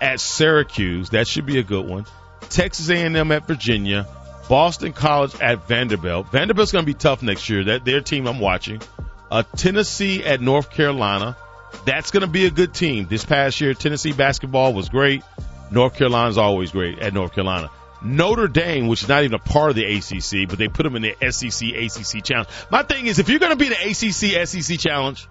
at 0.00 0.20
Syracuse. 0.20 1.10
That 1.10 1.26
should 1.26 1.46
be 1.46 1.58
a 1.58 1.62
good 1.62 1.86
one. 1.86 2.06
Texas 2.48 2.88
A&M 2.90 3.32
at 3.32 3.46
Virginia. 3.46 4.06
Boston 4.48 4.92
College 4.92 5.38
at 5.40 5.68
Vanderbilt. 5.68 6.32
Vanderbilt's 6.32 6.72
going 6.72 6.84
to 6.84 6.86
be 6.86 6.94
tough 6.94 7.22
next 7.22 7.48
year. 7.48 7.64
That 7.64 7.84
their 7.84 8.00
team 8.00 8.26
I'm 8.26 8.40
watching. 8.40 8.82
Uh, 9.30 9.44
Tennessee 9.56 10.24
at 10.24 10.40
North 10.40 10.70
Carolina. 10.70 11.36
That's 11.84 12.10
going 12.10 12.22
to 12.22 12.26
be 12.26 12.46
a 12.46 12.50
good 12.50 12.74
team. 12.74 13.06
This 13.08 13.24
past 13.24 13.60
year, 13.60 13.74
Tennessee 13.74 14.12
basketball 14.12 14.74
was 14.74 14.88
great. 14.88 15.22
North 15.70 15.94
Carolina's 15.94 16.36
always 16.36 16.72
great 16.72 16.98
at 16.98 17.14
North 17.14 17.32
Carolina. 17.32 17.70
Notre 18.02 18.48
Dame, 18.48 18.88
which 18.88 19.02
is 19.02 19.08
not 19.08 19.22
even 19.22 19.34
a 19.34 19.38
part 19.38 19.70
of 19.70 19.76
the 19.76 19.84
ACC, 19.84 20.48
but 20.48 20.58
they 20.58 20.68
put 20.68 20.82
them 20.82 20.96
in 20.96 21.02
the 21.02 21.30
SEC 21.30 21.68
ACC 21.68 22.24
challenge. 22.24 22.48
My 22.70 22.82
thing 22.82 23.06
is, 23.06 23.18
if 23.18 23.28
you're 23.28 23.38
going 23.38 23.52
to 23.52 23.56
be 23.56 23.66
in 23.66 23.72
the 23.72 23.90
ACC 23.90 24.48
SEC 24.48 24.78
challenge, 24.78 25.28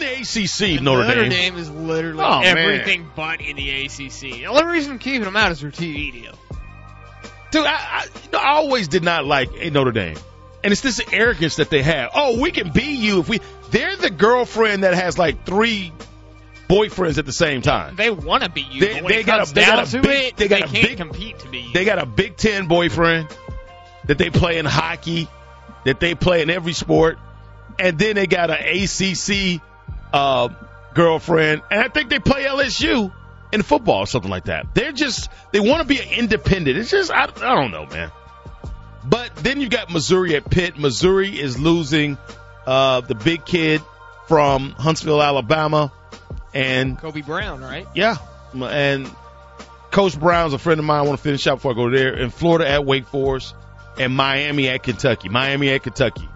in 0.00 0.08
the 0.08 0.14
ACC. 0.76 0.82
Notre, 0.82 1.04
Notre 1.06 1.22
Dame. 1.22 1.30
Dame 1.30 1.56
is 1.56 1.70
literally 1.70 2.22
Oh, 2.24 2.40
man. 2.40 2.56
everything 2.58 3.08
but 3.14 3.40
in 3.40 3.56
the 3.56 3.84
ACC. 3.86 4.20
The 4.38 4.46
only 4.46 4.64
reason 4.64 4.92
I'm 4.92 4.98
keeping 4.98 5.22
them 5.22 5.36
out 5.36 5.52
is 5.52 5.60
their 5.60 5.70
TV 5.70 6.12
deal. 6.12 6.34
Dude, 7.50 7.66
I, 7.66 7.70
I, 7.72 8.04
you 8.24 8.30
know, 8.32 8.38
I 8.38 8.48
always 8.52 8.88
did 8.88 9.02
not 9.02 9.24
like 9.24 9.50
Notre 9.72 9.92
Dame. 9.92 10.16
And 10.62 10.72
it's 10.72 10.82
this 10.82 11.00
arrogance 11.12 11.56
that 11.56 11.70
they 11.70 11.82
have. 11.82 12.10
Oh, 12.14 12.38
we 12.40 12.50
can 12.50 12.70
be 12.70 12.94
you 12.96 13.20
if 13.20 13.28
we. 13.28 13.40
They're 13.70 13.96
the 13.96 14.10
girlfriend 14.10 14.84
that 14.84 14.94
has 14.94 15.18
like 15.18 15.44
three 15.46 15.90
boyfriends 16.68 17.18
at 17.18 17.26
the 17.26 17.32
same 17.32 17.62
time. 17.62 17.96
They 17.96 18.10
want 18.10 18.44
to 18.44 18.50
be 18.50 18.60
you, 18.60 18.80
They- 18.80 19.00
they 19.00 19.22
got 19.24 19.48
a- 19.50 19.54
they 19.54 19.64
got 19.64 19.88
a 19.88 19.90
to 19.90 20.02
big- 20.02 20.32
it, 20.32 20.36
they 20.36 20.48
got 20.48 20.60
a 20.60 20.66
can't 20.68 20.88
big- 20.88 20.96
compete 20.98 21.38
to 21.40 21.48
be 21.48 21.60
you. 21.60 21.72
They 21.72 21.84
got 21.84 21.98
a 21.98 22.06
Big 22.06 22.36
Ten 22.36 22.66
boyfriend 22.68 23.28
that 24.04 24.18
they 24.18 24.30
play 24.30 24.58
in 24.58 24.66
hockey, 24.66 25.26
that 25.84 25.98
they 25.98 26.14
play 26.14 26.42
in 26.42 26.50
every 26.50 26.72
sport, 26.74 27.18
and 27.78 27.98
then 27.98 28.14
they 28.14 28.26
got 28.26 28.50
an 28.50 28.58
ACC 28.60 29.60
uh, 30.12 30.48
girlfriend, 30.94 31.62
and 31.70 31.80
I 31.80 31.88
think 31.88 32.10
they 32.10 32.18
play 32.18 32.44
LSU 32.44 33.12
in 33.52 33.62
football 33.62 34.00
or 34.00 34.06
something 34.06 34.30
like 34.30 34.44
that. 34.44 34.74
They're 34.74 34.92
just 34.92 35.30
they 35.52 35.60
want 35.60 35.82
to 35.82 35.88
be 35.88 36.00
independent. 36.00 36.78
It's 36.78 36.90
just 36.90 37.10
I, 37.10 37.24
I 37.24 37.54
don't 37.54 37.70
know, 37.70 37.86
man. 37.86 38.10
But 39.04 39.34
then 39.36 39.60
you 39.60 39.68
got 39.68 39.90
Missouri 39.90 40.36
at 40.36 40.48
Pitt. 40.48 40.78
Missouri 40.78 41.38
is 41.38 41.58
losing 41.58 42.18
uh, 42.66 43.00
the 43.00 43.14
big 43.14 43.44
kid 43.44 43.80
from 44.28 44.72
Huntsville, 44.72 45.22
Alabama, 45.22 45.92
and 46.52 46.98
Kobe 46.98 47.22
Brown, 47.22 47.60
right? 47.60 47.86
yeah, 47.94 48.16
and 48.54 49.10
Coach 49.90 50.18
Brown's 50.18 50.52
a 50.52 50.58
friend 50.58 50.78
of 50.78 50.86
mine. 50.86 51.00
I 51.00 51.02
want 51.02 51.18
to 51.18 51.22
finish 51.22 51.46
up 51.46 51.58
before 51.58 51.72
I 51.72 51.74
go 51.74 51.90
there. 51.90 52.14
In 52.14 52.30
Florida 52.30 52.68
at 52.68 52.84
Wake 52.84 53.06
Forest, 53.06 53.54
and 53.98 54.14
Miami 54.14 54.68
at 54.68 54.82
Kentucky. 54.82 55.28
Miami 55.28 55.70
at 55.70 55.82
Kentucky. 55.82 56.28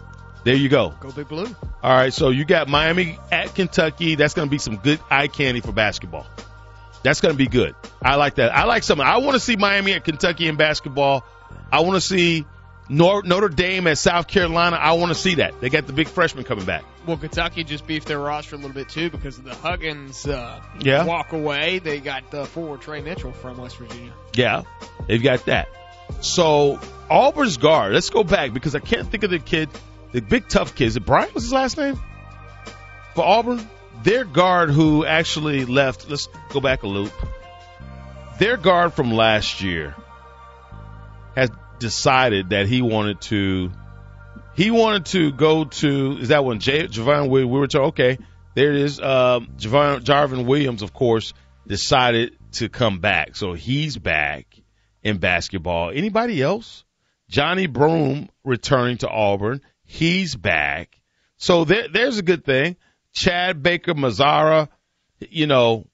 There 0.44 0.54
you 0.54 0.68
go. 0.68 0.94
Go 1.00 1.10
Big 1.10 1.28
Blue. 1.28 1.46
All 1.82 1.92
right, 1.92 2.12
so 2.12 2.28
you 2.28 2.44
got 2.44 2.68
Miami 2.68 3.18
at 3.32 3.54
Kentucky. 3.54 4.14
That's 4.14 4.34
going 4.34 4.46
to 4.48 4.50
be 4.50 4.58
some 4.58 4.76
good 4.76 5.00
eye 5.10 5.26
candy 5.28 5.60
for 5.60 5.72
basketball. 5.72 6.26
That's 7.02 7.20
going 7.20 7.34
to 7.34 7.38
be 7.38 7.46
good. 7.48 7.74
I 8.02 8.16
like 8.16 8.36
that. 8.36 8.54
I 8.54 8.64
like 8.64 8.82
something. 8.82 9.06
I 9.06 9.18
want 9.18 9.34
to 9.34 9.40
see 9.40 9.56
Miami 9.56 9.92
at 9.92 10.04
Kentucky 10.04 10.46
in 10.48 10.56
basketball. 10.56 11.24
I 11.72 11.80
want 11.80 11.94
to 11.96 12.00
see 12.00 12.46
Notre 12.88 13.48
Dame 13.48 13.86
at 13.86 13.98
South 13.98 14.26
Carolina. 14.26 14.76
I 14.76 14.92
want 14.92 15.10
to 15.10 15.14
see 15.14 15.36
that. 15.36 15.60
They 15.60 15.70
got 15.70 15.86
the 15.86 15.92
big 15.92 16.08
freshman 16.08 16.44
coming 16.44 16.64
back. 16.64 16.84
Well, 17.06 17.16
Kentucky 17.18 17.64
just 17.64 17.86
beefed 17.86 18.06
their 18.08 18.18
roster 18.18 18.54
a 18.56 18.58
little 18.58 18.72
bit 18.72 18.88
too 18.88 19.10
because 19.10 19.36
of 19.38 19.44
the 19.44 19.54
Huggins 19.54 20.26
uh, 20.26 20.60
Yeah. 20.80 21.04
walk 21.04 21.32
away. 21.32 21.78
They 21.78 22.00
got 22.00 22.30
the 22.30 22.46
forward 22.46 22.80
Tre 22.80 23.02
Mitchell 23.02 23.32
from 23.32 23.58
West 23.58 23.76
Virginia. 23.78 24.12
Yeah, 24.34 24.62
they've 25.06 25.22
got 25.22 25.44
that. 25.46 25.68
So 26.20 26.78
Auburn's 27.10 27.56
guard. 27.58 27.92
Let's 27.92 28.10
go 28.10 28.24
back 28.24 28.52
because 28.54 28.74
I 28.74 28.80
can't 28.80 29.10
think 29.10 29.24
of 29.24 29.30
the 29.30 29.38
kid, 29.38 29.68
the 30.14 30.22
big 30.22 30.48
tough 30.48 30.76
kid. 30.76 30.86
Is 30.86 30.96
it 30.96 31.04
Bryant? 31.04 31.34
Was 31.34 31.42
his 31.42 31.52
last 31.52 31.76
name 31.76 32.00
for 33.14 33.24
Auburn? 33.24 33.68
Their 34.04 34.24
guard 34.24 34.70
who 34.70 35.04
actually 35.04 35.64
left. 35.64 36.08
Let's 36.08 36.28
go 36.50 36.60
back 36.60 36.84
a 36.84 36.86
loop. 36.86 37.12
Their 38.38 38.56
guard 38.56 38.94
from 38.94 39.12
last 39.12 39.60
year 39.60 39.96
has 41.34 41.50
decided 41.80 42.50
that 42.50 42.68
he 42.68 42.80
wanted 42.80 43.20
to. 43.22 43.72
He 44.54 44.70
wanted 44.70 45.06
to 45.06 45.32
go 45.32 45.64
to. 45.64 46.18
Is 46.20 46.28
that 46.28 46.44
one? 46.44 46.60
J- 46.60 46.86
Javon 46.86 47.28
Williams. 47.28 47.50
We 47.50 47.58
were 47.58 47.66
told. 47.66 47.88
Okay, 47.88 48.18
there 48.54 48.70
it 48.70 48.76
is. 48.76 49.00
Um, 49.00 49.48
Javon, 49.56 50.04
Jarvin 50.04 50.46
Williams, 50.46 50.82
of 50.82 50.92
course, 50.92 51.34
decided 51.66 52.36
to 52.52 52.68
come 52.68 53.00
back. 53.00 53.34
So 53.34 53.52
he's 53.52 53.98
back 53.98 54.46
in 55.02 55.18
basketball. 55.18 55.90
Anybody 55.90 56.40
else? 56.40 56.84
Johni 57.28 57.72
Broome 57.72 58.28
returning 58.44 58.98
to 58.98 59.08
Auburn. 59.08 59.60
He's 59.84 60.34
back. 60.34 61.00
So 61.36 61.64
there, 61.64 61.88
there's 61.88 62.18
a 62.18 62.22
good 62.22 62.44
thing. 62.44 62.76
Chad 63.12 63.62
Baker 63.62 63.94
Mazara, 63.94 64.68
you 65.20 65.46
know, 65.46 65.86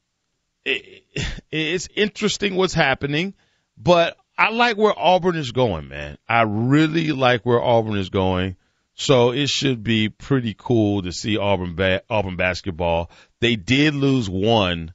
it, 0.64 1.04
it's 1.50 1.88
interesting 1.94 2.56
what's 2.56 2.75
happening, 2.75 3.35
but 3.76 4.16
I 4.38 4.50
like 4.50 4.76
where 4.76 4.99
Auburn 4.99 5.37
is 5.37 5.52
going, 5.52 5.88
man. 5.88 6.16
I 6.28 6.42
really 6.42 7.12
like 7.12 7.44
where 7.44 7.61
Auburn 7.61 7.99
is 7.99 8.11
going. 8.11 8.56
So 8.94 9.32
it 9.32 9.49
should 9.49 9.82
be 9.82 10.09
pretty 10.09 10.54
cool 10.56 11.02
to 11.02 11.12
see 11.12 11.38
Auburn 11.38 11.75
ba- 11.75 12.02
Auburn 12.11 12.37
basketball. 12.37 13.11
They 13.40 13.56
did 13.56 13.94
lose 13.94 14.28
one 14.28 14.92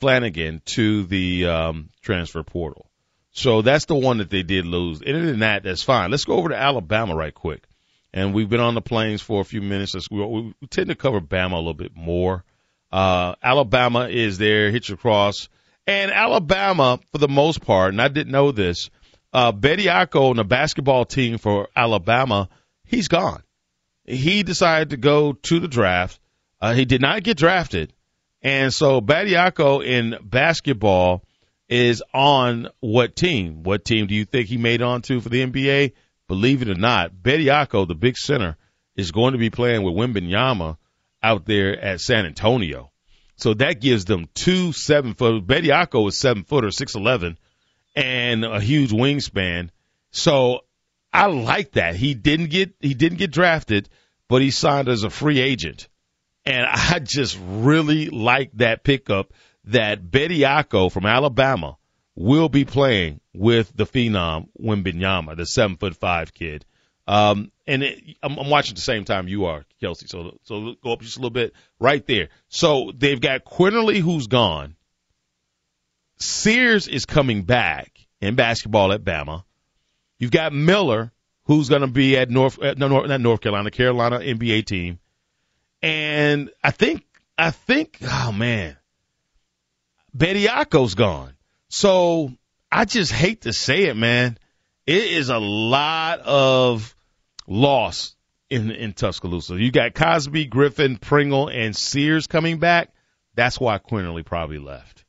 Flanagan 0.00 0.62
to 0.66 1.04
the 1.04 1.46
um, 1.46 1.90
transfer 2.02 2.42
portal. 2.42 2.90
So 3.30 3.62
that's 3.62 3.84
the 3.84 3.94
one 3.94 4.18
that 4.18 4.30
they 4.30 4.42
did 4.42 4.66
lose. 4.66 5.00
Other 5.02 5.26
than 5.26 5.40
that, 5.40 5.62
that's 5.62 5.82
fine. 5.82 6.10
Let's 6.10 6.24
go 6.24 6.34
over 6.34 6.48
to 6.48 6.56
Alabama 6.56 7.14
right 7.14 7.34
quick. 7.34 7.65
And 8.16 8.32
we've 8.32 8.48
been 8.48 8.60
on 8.60 8.74
the 8.74 8.80
plains 8.80 9.20
for 9.20 9.42
a 9.42 9.44
few 9.44 9.60
minutes. 9.60 9.94
We, 10.10 10.24
we 10.24 10.54
tend 10.70 10.88
to 10.88 10.94
cover 10.94 11.20
Bama 11.20 11.52
a 11.52 11.56
little 11.56 11.74
bit 11.74 11.94
more. 11.94 12.44
Uh, 12.90 13.34
Alabama 13.42 14.08
is 14.08 14.38
there, 14.38 14.70
hit 14.70 14.88
your 14.88 14.96
cross. 14.96 15.50
And 15.86 16.10
Alabama, 16.10 16.98
for 17.12 17.18
the 17.18 17.28
most 17.28 17.60
part, 17.60 17.92
and 17.92 18.00
I 18.00 18.08
didn't 18.08 18.32
know 18.32 18.52
this, 18.52 18.88
uh, 19.34 19.52
Bediako 19.52 20.30
and 20.30 20.38
the 20.38 20.44
basketball 20.44 21.04
team 21.04 21.36
for 21.36 21.68
Alabama, 21.76 22.48
he's 22.86 23.08
gone. 23.08 23.42
He 24.06 24.42
decided 24.42 24.90
to 24.90 24.96
go 24.96 25.34
to 25.34 25.60
the 25.60 25.68
draft. 25.68 26.18
Uh, 26.58 26.72
he 26.72 26.86
did 26.86 27.02
not 27.02 27.22
get 27.22 27.36
drafted. 27.36 27.92
And 28.40 28.72
so 28.72 29.02
Bediako 29.02 29.84
in 29.84 30.16
basketball 30.22 31.22
is 31.68 32.02
on 32.14 32.68
what 32.80 33.14
team? 33.14 33.62
What 33.62 33.84
team 33.84 34.06
do 34.06 34.14
you 34.14 34.24
think 34.24 34.48
he 34.48 34.56
made 34.56 34.80
on 34.80 35.02
to 35.02 35.20
for 35.20 35.28
the 35.28 35.46
NBA? 35.46 35.92
Believe 36.28 36.62
it 36.62 36.68
or 36.68 36.74
not, 36.74 37.12
Bediako, 37.14 37.86
the 37.86 37.94
big 37.94 38.16
center, 38.16 38.56
is 38.96 39.12
going 39.12 39.32
to 39.32 39.38
be 39.38 39.50
playing 39.50 39.82
with 39.82 39.94
Wembanyama 39.94 40.76
out 41.22 41.44
there 41.44 41.78
at 41.78 42.00
San 42.00 42.26
Antonio. 42.26 42.90
So 43.36 43.54
that 43.54 43.80
gives 43.80 44.06
them 44.06 44.28
two 44.34 44.72
seven 44.72 45.14
foot. 45.14 45.46
Bediako 45.46 46.08
is 46.08 46.18
seven 46.18 46.44
footer, 46.44 46.70
six 46.70 46.94
eleven, 46.94 47.38
and 47.94 48.44
a 48.44 48.60
huge 48.60 48.90
wingspan. 48.90 49.68
So 50.10 50.60
I 51.12 51.26
like 51.26 51.72
that. 51.72 51.96
He 51.96 52.14
didn't 52.14 52.50
get 52.50 52.74
he 52.80 52.94
didn't 52.94 53.18
get 53.18 53.30
drafted, 53.30 53.88
but 54.28 54.42
he 54.42 54.50
signed 54.50 54.88
as 54.88 55.04
a 55.04 55.10
free 55.10 55.40
agent. 55.40 55.88
And 56.44 56.66
I 56.70 56.98
just 56.98 57.38
really 57.42 58.08
like 58.08 58.52
that 58.54 58.82
pickup 58.84 59.32
that 59.64 60.10
Bediako 60.10 60.90
from 60.90 61.06
Alabama 61.06 61.76
will 62.16 62.48
be 62.48 62.64
playing 62.64 63.20
with 63.34 63.70
the 63.76 63.86
phenom 63.86 64.48
Wembanyama, 64.60 65.36
the 65.36 65.46
seven 65.46 65.76
foot 65.76 65.94
five 65.94 66.34
kid. 66.34 66.64
Um, 67.06 67.52
and 67.66 67.84
it, 67.84 68.16
I'm, 68.22 68.36
I'm 68.38 68.50
watching 68.50 68.72
at 68.72 68.76
the 68.76 68.82
same 68.82 69.04
time 69.04 69.28
you 69.28 69.44
are, 69.44 69.64
Kelsey. 69.80 70.06
So, 70.08 70.38
so 70.42 70.74
go 70.82 70.92
up 70.92 71.02
just 71.02 71.16
a 71.16 71.20
little 71.20 71.30
bit 71.30 71.52
right 71.78 72.04
there. 72.06 72.30
So 72.48 72.90
they've 72.96 73.20
got 73.20 73.44
Quinerly 73.44 74.00
who's 74.00 74.26
gone. 74.26 74.74
Sears 76.18 76.88
is 76.88 77.04
coming 77.04 77.42
back 77.42 77.92
in 78.20 78.34
basketball 78.34 78.92
at 78.92 79.04
Bama. 79.04 79.44
You've 80.18 80.30
got 80.30 80.52
Miller 80.52 81.12
who's 81.44 81.68
going 81.68 81.82
to 81.82 81.86
be 81.86 82.16
at 82.16 82.30
North, 82.30 82.58
no, 82.58 82.88
North, 82.88 83.08
not 83.08 83.20
North 83.20 83.40
Carolina, 83.40 83.70
Carolina 83.70 84.18
NBA 84.18 84.64
team. 84.64 84.98
And 85.82 86.50
I 86.64 86.70
think, 86.70 87.04
I 87.38 87.50
think, 87.50 87.98
oh 88.02 88.32
man, 88.32 88.76
Bediako's 90.16 90.94
gone. 90.94 91.35
So 91.68 92.30
I 92.70 92.84
just 92.84 93.12
hate 93.12 93.42
to 93.42 93.52
say 93.52 93.84
it, 93.84 93.96
man. 93.96 94.38
it 94.86 95.02
is 95.02 95.28
a 95.28 95.38
lot 95.38 96.20
of 96.20 96.94
loss 97.46 98.14
in 98.50 98.70
in 98.70 98.92
Tuscaloosa. 98.92 99.60
You 99.60 99.70
got 99.72 99.94
Cosby, 99.94 100.48
Griffen, 100.48 101.00
Pringle, 101.00 101.48
and 101.48 101.74
Sears 101.74 102.26
coming 102.26 102.58
back. 102.58 102.92
That's 103.34 103.60
why 103.60 103.78
Quinerly 103.78 104.24
probably 104.24 104.58
left. 104.58 105.04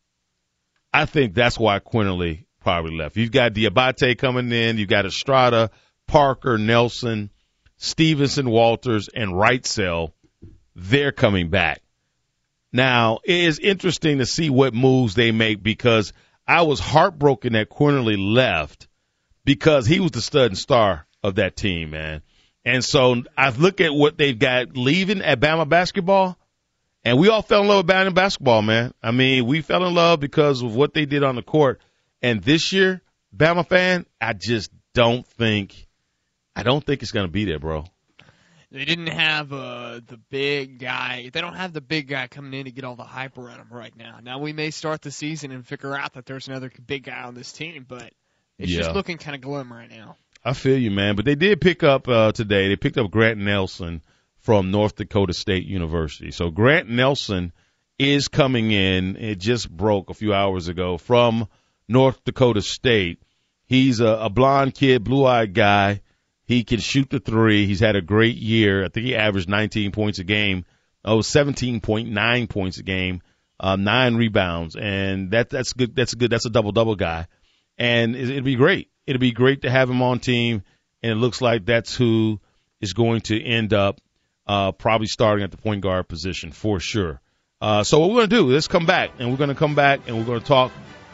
I 0.93 1.05
think 1.05 1.33
that's 1.33 1.59
why 1.59 1.79
Quinerly 1.79 2.45
probably 2.61 2.95
left. 2.97 3.15
You've 3.15 3.31
got 3.31 3.53
Dioubate 3.53 4.17
coming 4.17 4.51
in. 4.51 4.77
You've 4.77 4.89
got 4.89 5.05
Estrada, 5.05 5.69
Parker, 6.07 6.57
Nelson, 6.57 7.29
Stevenson, 7.77 8.49
Walters, 8.49 9.09
and 9.13 9.31
Wrightsell. 9.31 10.13
They're 10.75 11.11
coming 11.11 11.49
back. 11.49 11.81
Now, 12.73 13.19
it 13.23 13.35
is 13.35 13.59
interesting 13.59 14.17
to 14.17 14.25
see 14.25 14.49
what 14.49 14.73
moves 14.73 15.15
they 15.15 15.31
make 15.31 15.63
because 15.63 16.11
I 16.47 16.61
was 16.61 16.79
heartbroken 16.79 17.53
that 17.53 17.69
Quinerly 17.69 18.17
left 18.17 18.87
because 19.43 19.85
he 19.85 19.99
was 19.99 20.11
the 20.11 20.21
stud 20.21 20.51
and 20.51 20.57
star 20.57 21.05
of 21.23 21.35
that 21.35 21.55
team, 21.55 21.91
man. 21.91 22.21
And 22.63 22.83
so 22.83 23.23
I 23.37 23.49
look 23.49 23.81
at 23.81 23.93
what 23.93 24.17
they've 24.17 24.37
got 24.37 24.75
leaving 24.75 25.21
at 25.21 25.39
Bama 25.39 25.67
basketball, 25.67 26.37
and 27.03 27.17
we 27.17 27.29
all 27.29 27.41
fell 27.41 27.61
in 27.61 27.67
love 27.67 27.85
with 27.85 27.95
Bama 27.95 28.13
basketball, 28.13 28.61
man. 28.61 28.93
I 29.01 29.11
mean, 29.11 29.45
we 29.45 29.61
fell 29.61 29.85
in 29.85 29.93
love 29.93 30.19
because 30.19 30.61
of 30.61 30.75
what 30.75 30.93
they 30.93 31.05
did 31.05 31.23
on 31.23 31.35
the 31.35 31.41
court. 31.41 31.81
And 32.21 32.43
this 32.43 32.73
year, 32.73 33.01
Bama 33.35 33.67
fan, 33.67 34.05
I 34.19 34.33
just 34.33 34.71
don't 34.93 35.25
think, 35.25 35.87
I 36.55 36.63
don't 36.63 36.85
think 36.85 37.01
it's 37.01 37.11
going 37.11 37.27
to 37.27 37.31
be 37.31 37.45
there, 37.45 37.59
bro. 37.59 37.85
They 38.71 38.83
didn't 38.83 39.07
have 39.07 39.53
uh, 39.53 40.01
the 40.05 40.17
big 40.29 40.79
guy. 40.79 41.29
They 41.31 41.39
don't 41.39 41.55
have 41.55 41.71
the 41.71 41.79
big 41.81 42.07
guy 42.09 42.27
coming 42.27 42.53
in 42.53 42.65
to 42.65 42.71
get 42.71 42.83
all 42.83 42.95
the 42.97 43.03
hype 43.03 43.37
around 43.37 43.59
him 43.59 43.67
right 43.71 43.95
now. 43.95 44.19
Now 44.21 44.39
we 44.39 44.51
may 44.51 44.71
start 44.71 45.01
the 45.01 45.11
season 45.11 45.51
and 45.51 45.65
figure 45.65 45.95
out 45.95 46.13
that 46.13 46.25
there's 46.25 46.47
another 46.49 46.69
big 46.85 47.03
guy 47.03 47.23
on 47.23 47.33
this 47.33 47.53
team, 47.53 47.85
but 47.87 48.11
it's 48.59 48.71
Yeah. 48.71 48.79
just 48.79 48.91
looking 48.93 49.17
kind 49.17 49.35
of 49.35 49.41
glum 49.41 49.71
right 49.71 49.89
now. 49.89 50.17
I 50.43 50.51
feel 50.53 50.77
you, 50.77 50.91
man. 50.91 51.15
But 51.15 51.23
they 51.25 51.35
did 51.35 51.61
pick 51.61 51.81
up 51.83 52.07
uh, 52.09 52.33
today. 52.33 52.67
They 52.67 52.75
picked 52.75 52.97
up 52.97 53.09
Grant 53.09 53.39
Nelson 53.39 54.01
from 54.39 54.69
North 54.71 54.95
Dakota 54.97 55.33
State 55.33 55.65
University. 55.65 56.31
So 56.31 56.49
Grant 56.51 56.89
Nelson 56.89 57.53
is 57.97 58.27
coming 58.27 58.71
in. 58.71 59.15
It 59.15 59.39
just 59.39 59.69
broke 59.69 60.09
a 60.09 60.13
few 60.13 60.33
hours 60.33 60.67
ago 60.67 60.97
from 60.97 61.47
North 61.87 62.21
Dakota 62.25 62.61
State. 62.61 63.21
He's 63.65 63.99
a, 64.01 64.07
a 64.07 64.29
blonde 64.29 64.73
kid, 64.75 65.03
blue-eyed 65.05 65.53
guy. 65.53 66.01
He 66.47 66.63
can 66.63 66.79
shoot 66.79 67.09
the 67.09 67.19
three. 67.19 67.65
He's 67.67 67.81
had 67.81 67.95
a 67.95 68.01
great 68.01 68.37
year. 68.37 68.85
I 68.85 68.89
think 68.89 69.05
he 69.05 69.15
averaged 69.15 69.49
19 69.49 69.91
points 69.91 70.19
a 70.19 70.23
game. 70.23 70.65
Oh, 71.05 71.19
17.9 71.19 72.49
points 72.49 72.77
a 72.77 72.83
game, 72.83 73.21
uh, 73.59 73.75
nine 73.75 74.15
rebounds, 74.15 74.75
and 74.75 75.31
that 75.31 75.49
that's 75.49 75.73
good. 75.73 75.95
That's 75.95 76.13
good. 76.13 76.29
That's 76.31 76.45
a 76.45 76.49
double 76.49 76.71
double 76.71 76.95
guy, 76.95 77.27
and 77.77 78.15
it- 78.15 78.29
it'd 78.29 78.43
be 78.43 78.55
great. 78.55 78.89
It'd 79.05 79.21
be 79.21 79.31
great 79.31 79.61
to 79.61 79.69
have 79.69 79.89
him 79.89 80.01
on 80.01 80.19
team, 80.19 80.63
and 81.03 81.11
it 81.11 81.15
looks 81.15 81.39
like 81.41 81.65
that's 81.65 81.95
who 81.95 82.39
is 82.81 82.93
going 82.93 83.21
to 83.21 83.41
end 83.41 83.73
up 83.73 84.01
uh, 84.47 84.71
probably 84.71 85.07
starting 85.07 85.43
at 85.43 85.51
the 85.51 85.57
point 85.57 85.81
guard 85.81 86.07
position 86.07 86.51
for 86.51 86.79
sure. 86.79 87.21
Uh, 87.61 87.83
so 87.83 87.99
what 87.99 88.09
we're 88.09 88.15
going 88.17 88.29
to 88.29 88.35
do, 88.35 88.47
let's 88.53 88.67
come 88.67 88.85
back, 88.85 89.11
and 89.19 89.29
we're 89.31 89.37
going 89.37 89.49
to 89.49 89.55
come 89.55 89.75
back 89.75 90.01
and 90.07 90.17
we're 90.17 90.25
going 90.25 90.39
to 90.39 90.45
talk. 90.45 90.71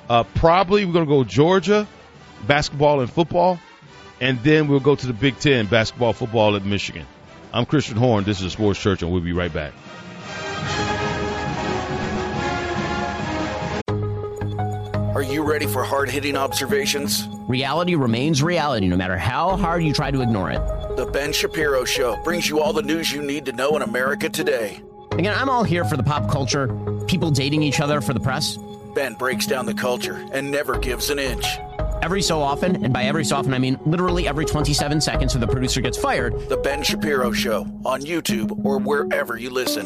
Uh, 0.09 0.23
probably 0.23 0.85
we're 0.85 0.93
going 0.93 1.05
to 1.05 1.09
go 1.09 1.23
Georgia 1.23 1.87
basketball 2.47 2.99
and 3.01 3.09
football, 3.11 3.59
and 4.23 4.39
then 4.39 4.69
we'll 4.69 4.79
go 4.79 4.95
to 4.95 5.05
the 5.05 5.11
Big 5.11 5.37
Ten 5.37 5.65
basketball, 5.65 6.13
football 6.13 6.55
at 6.55 6.63
Michigan. 6.63 7.05
I'm 7.51 7.65
Christian 7.65 7.97
Horn. 7.97 8.23
This 8.23 8.39
is 8.39 8.53
Sports 8.53 8.81
Church, 8.81 9.03
and 9.03 9.11
we'll 9.11 9.19
be 9.19 9.33
right 9.33 9.53
back. 9.53 9.73
Are 15.13 15.21
you 15.21 15.43
ready 15.43 15.67
for 15.67 15.83
hard 15.83 16.09
hitting 16.09 16.37
observations? 16.37 17.27
Reality 17.49 17.95
remains 17.95 18.41
reality 18.41 18.87
no 18.87 18.95
matter 18.95 19.17
how 19.17 19.57
hard 19.57 19.83
you 19.83 19.91
try 19.91 20.09
to 20.09 20.21
ignore 20.21 20.49
it. 20.49 20.59
The 20.95 21.05
Ben 21.11 21.33
Shapiro 21.33 21.83
Show 21.83 22.15
brings 22.23 22.47
you 22.47 22.61
all 22.61 22.71
the 22.71 22.81
news 22.81 23.11
you 23.11 23.21
need 23.21 23.45
to 23.47 23.51
know 23.51 23.75
in 23.75 23.81
America 23.81 24.29
today. 24.29 24.81
Again, 25.11 25.37
I'm 25.37 25.49
all 25.49 25.65
here 25.65 25.83
for 25.83 25.97
the 25.97 26.03
pop 26.03 26.31
culture, 26.31 26.69
people 27.07 27.29
dating 27.29 27.61
each 27.61 27.81
other 27.81 27.99
for 27.99 28.13
the 28.13 28.21
press. 28.21 28.57
Ben 28.95 29.15
breaks 29.15 29.45
down 29.45 29.65
the 29.65 29.73
culture 29.73 30.25
and 30.31 30.49
never 30.49 30.79
gives 30.79 31.09
an 31.09 31.19
inch. 31.19 31.45
Every 32.03 32.21
so 32.21 32.41
often, 32.41 32.83
and 32.83 32.93
by 32.93 33.05
every 33.05 33.23
so 33.23 33.37
often 33.37 33.53
I 33.53 33.59
mean 33.59 33.79
literally 33.85 34.27
every 34.27 34.43
27 34.43 34.99
seconds, 34.99 35.31
so 35.31 35.39
the 35.39 35.47
producer 35.47 35.79
gets 35.79 35.97
fired. 35.97 36.37
The 36.49 36.57
Ben 36.57 36.83
Shapiro 36.83 37.31
Show 37.31 37.61
on 37.85 38.01
YouTube 38.01 38.65
or 38.65 38.77
wherever 38.77 39.37
you 39.37 39.49
listen. 39.49 39.85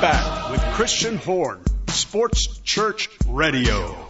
Back 0.00 0.50
with 0.50 0.60
Christian 0.74 1.16
Horn, 1.16 1.60
Sports 1.88 2.58
Church 2.58 3.08
Radio. 3.26 4.09